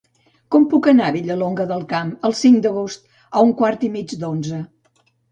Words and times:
Com 0.53 0.63
puc 0.69 0.87
anar 0.91 1.09
a 1.09 1.13
Vilallonga 1.17 1.67
del 1.71 1.83
Camp 1.91 2.13
el 2.29 2.33
cinc 2.39 2.63
d'agost 2.63 3.05
a 3.27 3.43
un 3.49 3.53
quart 3.59 3.85
i 3.89 3.91
mig 3.97 4.15
d'onze? 4.23 4.63